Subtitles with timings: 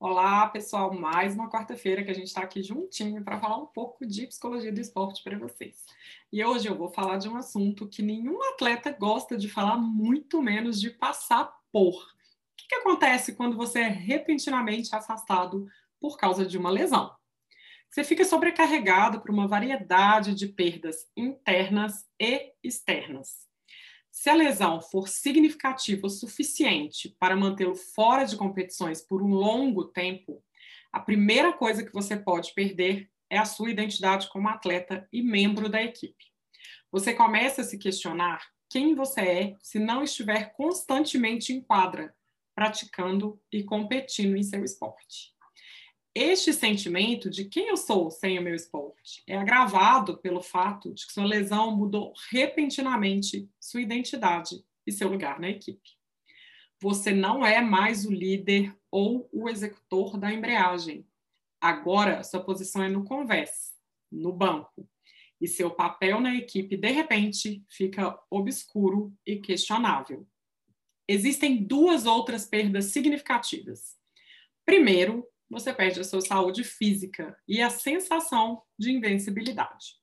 [0.00, 4.06] Olá, pessoal, mais uma quarta-feira que a gente está aqui juntinho para falar um pouco
[4.06, 5.84] de psicologia do esporte para vocês.
[6.32, 10.40] E hoje eu vou falar de um assunto que nenhum atleta gosta de falar, muito
[10.40, 11.94] menos de passar por.
[11.94, 12.06] O
[12.56, 15.66] que, que acontece quando você é repentinamente afastado
[15.98, 17.12] por causa de uma lesão?
[17.90, 23.47] Você fica sobrecarregado por uma variedade de perdas internas e externas.
[24.20, 29.84] Se a lesão for significativa o suficiente para mantê-lo fora de competições por um longo
[29.84, 30.42] tempo,
[30.90, 35.68] a primeira coisa que você pode perder é a sua identidade como atleta e membro
[35.68, 36.32] da equipe.
[36.90, 42.12] Você começa a se questionar quem você é se não estiver constantemente em quadra,
[42.56, 45.32] praticando e competindo em seu esporte.
[46.20, 51.06] Este sentimento de quem eu sou sem o meu esporte é agravado pelo fato de
[51.06, 55.90] que sua lesão mudou repentinamente sua identidade e seu lugar na equipe.
[56.80, 61.06] Você não é mais o líder ou o executor da embreagem.
[61.60, 63.76] Agora, sua posição é no convés,
[64.10, 64.90] no banco.
[65.40, 70.26] E seu papel na equipe, de repente, fica obscuro e questionável.
[71.06, 73.96] Existem duas outras perdas significativas.
[74.66, 79.96] Primeiro, você perde a sua saúde física e a sensação de invencibilidade.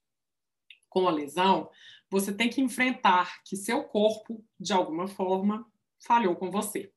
[0.90, 1.70] Com a lesão,
[2.10, 6.92] você tem que enfrentar que seu corpo, de alguma forma, falhou com você.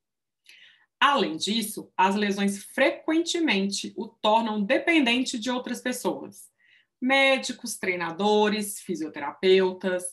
[0.99, 6.49] Além disso, as lesões frequentemente o tornam dependente de outras pessoas.
[7.01, 10.03] Médicos, treinadores, fisioterapeutas,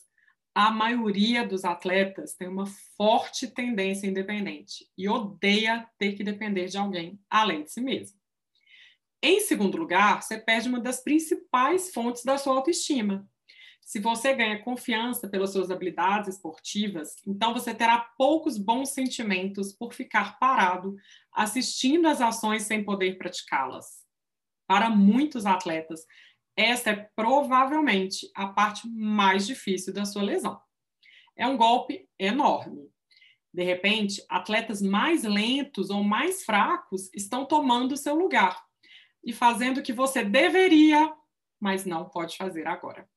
[0.55, 6.79] a maioria dos atletas tem uma forte tendência independente e odeia ter que depender de
[6.79, 8.19] alguém além de si mesmo.
[9.23, 13.29] Em segundo lugar, você perde uma das principais fontes da sua autoestima.
[13.81, 19.95] Se você ganha confiança pelas suas habilidades esportivas, então você terá poucos bons sentimentos por
[19.95, 20.97] ficar parado
[21.33, 24.05] assistindo às ações sem poder praticá-las.
[24.67, 26.05] Para muitos atletas,
[26.57, 30.61] esta é provavelmente a parte mais difícil da sua lesão.
[31.37, 32.91] É um golpe enorme.
[33.55, 38.66] De repente, atletas mais lentos ou mais fracos estão tomando seu lugar
[39.27, 41.13] e fazendo o que você deveria,
[41.59, 43.11] mas não pode fazer agora.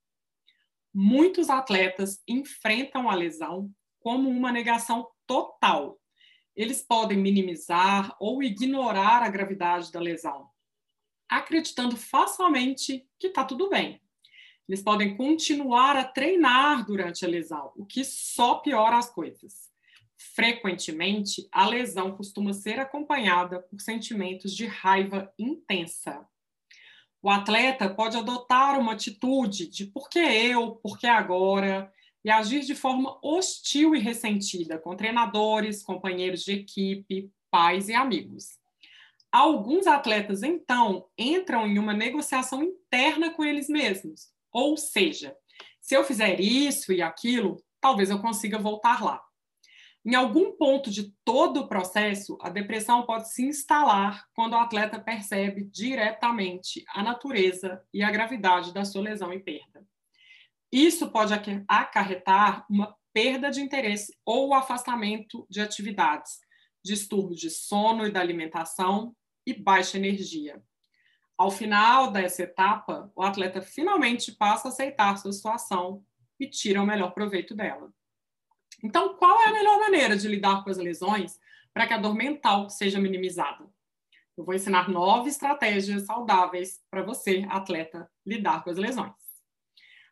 [0.92, 6.02] Muitos atletas enfrentam a lesão como uma negação total.
[6.56, 10.50] Eles podem minimizar ou ignorar a gravidade da lesão,
[11.30, 14.02] acreditando facilmente que está tudo bem.
[14.68, 19.69] Eles podem continuar a treinar durante a lesão, o que só piora as coisas.
[20.22, 26.28] Frequentemente, a lesão costuma ser acompanhada por sentimentos de raiva intensa.
[27.22, 31.90] O atleta pode adotar uma atitude de por que eu, por que agora,
[32.24, 38.60] e agir de forma hostil e ressentida com treinadores, companheiros de equipe, pais e amigos.
[39.32, 44.28] Alguns atletas, então, entram em uma negociação interna com eles mesmos.
[44.52, 45.34] Ou seja,
[45.80, 49.29] se eu fizer isso e aquilo, talvez eu consiga voltar lá.
[50.06, 55.00] Em algum ponto de todo o processo, a depressão pode se instalar quando o atleta
[55.00, 59.86] percebe diretamente a natureza e a gravidade da sua lesão e perda.
[60.72, 61.34] Isso pode
[61.68, 66.40] acarretar uma perda de interesse ou afastamento de atividades,
[66.84, 70.64] distúrbios de sono e da alimentação e baixa energia.
[71.38, 76.04] Ao final dessa etapa, o atleta finalmente passa a aceitar sua situação
[76.40, 77.92] e tira o melhor proveito dela.
[78.84, 81.40] Então, qual é a melhor maneira de lidar com as lesões
[81.74, 83.68] para que a dor mental seja minimizada?
[84.38, 89.14] Eu vou ensinar nove estratégias saudáveis para você, atleta, lidar com as lesões.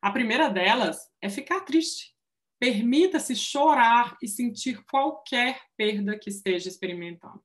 [0.02, 2.14] A primeira delas é ficar triste.
[2.60, 7.42] Permita-se chorar e sentir qualquer perda que esteja experimentando.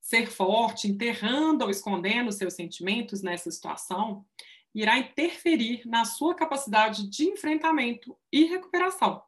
[0.00, 4.24] Ser forte, enterrando ou escondendo seus sentimentos nessa situação,
[4.74, 9.22] irá interferir na sua capacidade de enfrentamento e recuperação.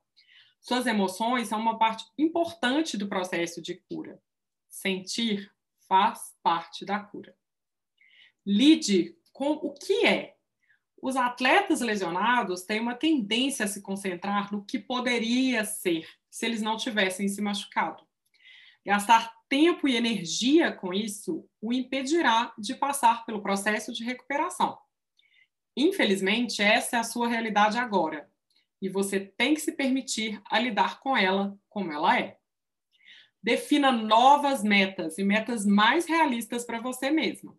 [0.60, 4.22] Suas emoções são uma parte importante do processo de cura.
[4.68, 5.50] Sentir
[5.88, 7.34] faz parte da cura.
[8.46, 10.36] Lide com o que é.
[11.02, 16.60] Os atletas lesionados têm uma tendência a se concentrar no que poderia ser se eles
[16.60, 18.06] não tivessem se machucado.
[18.84, 24.78] Gastar tempo e energia com isso o impedirá de passar pelo processo de recuperação.
[25.74, 28.29] Infelizmente, essa é a sua realidade agora
[28.80, 32.38] e você tem que se permitir a lidar com ela como ela é.
[33.42, 37.58] Defina novas metas e metas mais realistas para você mesmo.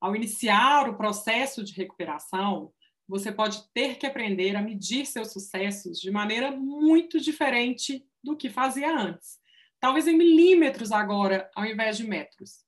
[0.00, 2.72] Ao iniciar o processo de recuperação,
[3.06, 8.48] você pode ter que aprender a medir seus sucessos de maneira muito diferente do que
[8.48, 9.38] fazia antes.
[9.80, 12.64] Talvez em milímetros agora, ao invés de metros.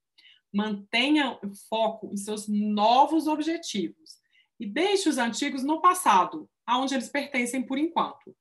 [0.52, 4.18] Mantenha o foco em seus novos objetivos
[4.58, 8.34] e deixe os antigos no passado, aonde eles pertencem por enquanto.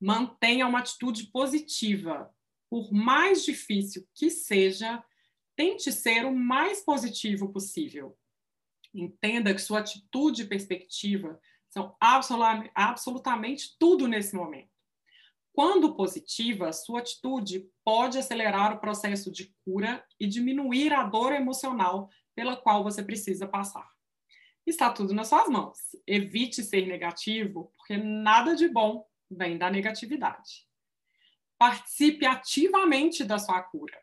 [0.00, 2.34] Mantenha uma atitude positiva.
[2.70, 5.04] Por mais difícil que seja,
[5.54, 8.16] tente ser o mais positivo possível.
[8.94, 11.38] Entenda que sua atitude e perspectiva
[11.68, 14.70] são absolutamente tudo nesse momento.
[15.52, 22.08] Quando positiva, sua atitude pode acelerar o processo de cura e diminuir a dor emocional
[22.34, 23.91] pela qual você precisa passar.
[24.66, 25.78] Está tudo nas suas mãos.
[26.06, 30.66] Evite ser negativo, porque nada de bom vem da negatividade.
[31.58, 33.98] Participe ativamente da sua cura.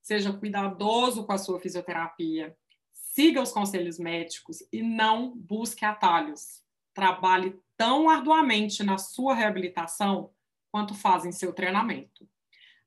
[0.00, 2.56] Seja cuidadoso com a sua fisioterapia.
[2.92, 6.62] Siga os conselhos médicos e não busque atalhos.
[6.94, 10.32] Trabalhe tão arduamente na sua reabilitação
[10.70, 12.28] quanto fazem seu treinamento.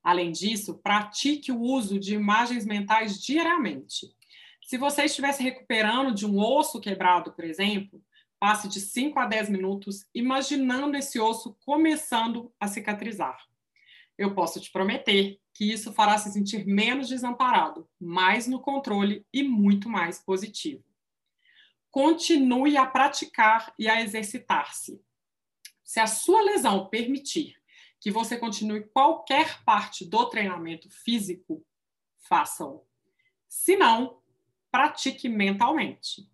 [0.04, 4.16] Além disso, pratique o uso de imagens mentais diariamente.
[4.64, 8.02] Se você estivesse recuperando de um osso quebrado, por exemplo,
[8.40, 13.38] passe de 5 a 10 minutos imaginando esse osso começando a cicatrizar.
[14.18, 19.44] Eu posso te prometer que isso fará se sentir menos desamparado, mais no controle e
[19.44, 20.84] muito mais positivo.
[21.90, 25.02] Continue a praticar e a exercitar-se.
[25.84, 27.62] Se a sua lesão permitir
[28.00, 31.66] que você continue qualquer parte do treinamento físico,
[32.18, 32.88] faça-o.
[33.48, 34.21] Se não,
[34.72, 36.28] pratique mentalmente.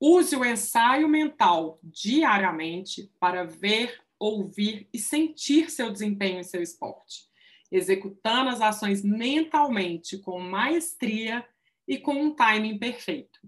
[0.00, 7.26] Use o ensaio mental diariamente para ver, ouvir e sentir seu desempenho em seu esporte,
[7.70, 11.46] executando as ações mentalmente com maestria
[11.86, 13.40] e com um timing perfeito.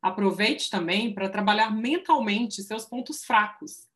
[0.00, 3.88] Aproveite também para trabalhar mentalmente seus pontos fracos.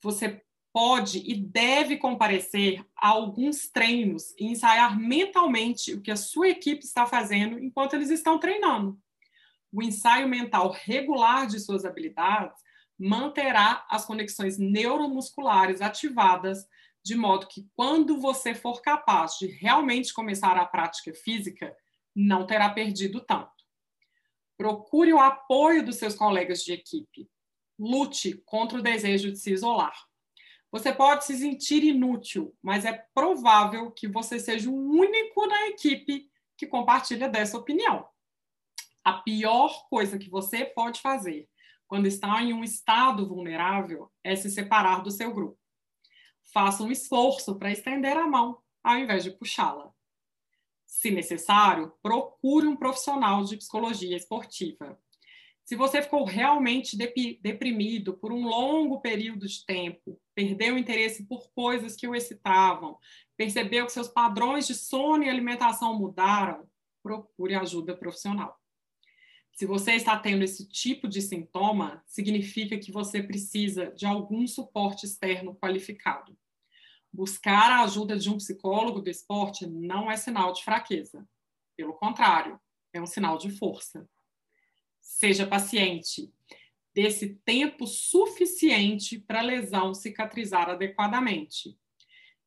[0.00, 6.48] Você pode e deve comparecer a alguns treinos e ensaiar mentalmente o que a sua
[6.48, 8.98] equipe está fazendo enquanto eles estão treinando.
[9.70, 12.58] O ensaio mental regular de suas habilidades
[12.98, 16.66] manterá as conexões neuromusculares ativadas,
[17.04, 21.76] de modo que, quando você for capaz de realmente começar a prática física,
[22.14, 23.50] não terá perdido tanto.
[24.56, 27.28] Procure o apoio dos seus colegas de equipe.
[27.78, 29.94] Lute contra o desejo de se isolar.
[30.72, 36.30] Você pode se sentir inútil, mas é provável que você seja o único na equipe
[36.56, 38.08] que compartilha dessa opinião.
[39.04, 41.46] A pior coisa que você pode fazer
[41.86, 45.58] quando está em um estado vulnerável é se separar do seu grupo.
[46.54, 49.92] Faça um esforço para estender a mão ao invés de puxá-la.
[50.86, 54.98] Se necessário, procure um profissional de psicologia esportiva.
[55.64, 61.50] Se você ficou realmente deprimido por um longo período de tempo, perdeu o interesse por
[61.52, 62.98] coisas que o excitavam,
[63.36, 66.68] percebeu que seus padrões de sono e alimentação mudaram,
[67.02, 68.58] procure ajuda profissional.
[69.52, 75.04] Se você está tendo esse tipo de sintoma, significa que você precisa de algum suporte
[75.04, 76.36] externo qualificado.
[77.12, 81.28] Buscar a ajuda de um psicólogo do esporte não é sinal de fraqueza.
[81.76, 82.58] Pelo contrário,
[82.92, 84.08] é um sinal de força
[85.02, 86.32] seja paciente,
[86.94, 91.76] desse tempo suficiente para a lesão cicatrizar adequadamente.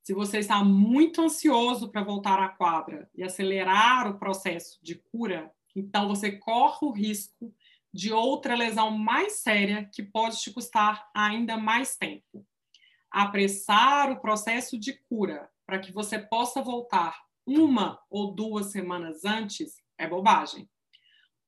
[0.03, 5.51] Se você está muito ansioso para voltar à quadra e acelerar o processo de cura,
[5.75, 7.53] então você corre o risco
[7.91, 12.45] de outra lesão mais séria que pode te custar ainda mais tempo.
[13.09, 19.81] Apressar o processo de cura para que você possa voltar uma ou duas semanas antes
[19.97, 20.69] é bobagem.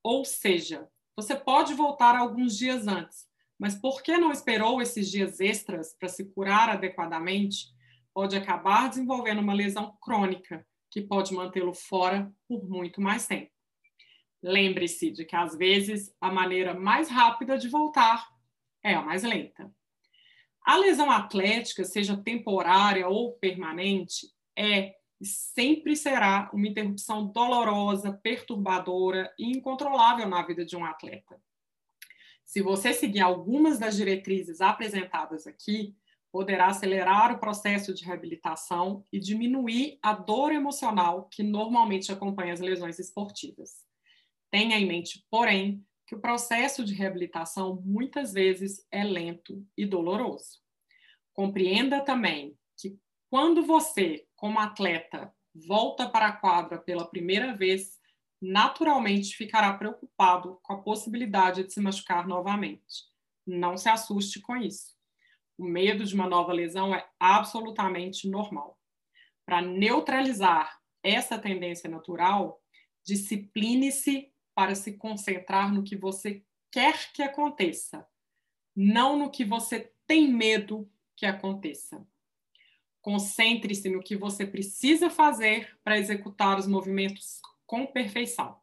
[0.01, 3.25] Ou seja, você pode voltar alguns dias antes,
[3.59, 7.73] mas por que não esperou esses dias extras para se curar adequadamente?
[8.13, 13.51] Pode acabar desenvolvendo uma lesão crônica que pode mantê-lo fora por muito mais tempo.
[14.43, 18.27] Lembre-se de que, às vezes, a maneira mais rápida de voltar
[18.83, 19.73] é a mais lenta.
[20.63, 24.93] A lesão atlética, seja temporária ou permanente, é
[25.25, 31.41] sempre será uma interrupção dolorosa, perturbadora e incontrolável na vida de um atleta.
[32.43, 35.95] Se você seguir algumas das diretrizes apresentadas aqui,
[36.31, 42.59] poderá acelerar o processo de reabilitação e diminuir a dor emocional que normalmente acompanha as
[42.59, 43.85] lesões esportivas.
[44.51, 50.59] Tenha em mente, porém, que o processo de reabilitação muitas vezes é lento e doloroso.
[51.33, 52.97] Compreenda também que
[53.29, 57.99] quando você como atleta volta para a quadra pela primeira vez,
[58.41, 63.03] naturalmente ficará preocupado com a possibilidade de se machucar novamente.
[63.45, 64.95] Não se assuste com isso.
[65.57, 68.79] O medo de uma nova lesão é absolutamente normal.
[69.45, 72.61] Para neutralizar essa tendência natural,
[73.07, 78.05] Discipline-se para se concentrar no que você quer que aconteça,
[78.75, 82.05] não no que você tem medo que aconteça.
[83.07, 88.57] Concentre-se no que você precisa fazer para executar os movimentos com perfeição.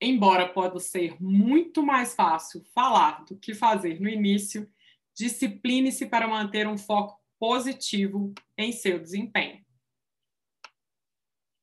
[0.00, 4.66] Embora possa ser muito mais fácil falar do que fazer no início,
[5.14, 9.59] discipline-se para manter um foco positivo em seu desempenho.